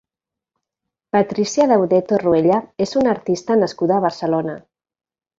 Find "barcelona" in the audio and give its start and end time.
4.07-4.57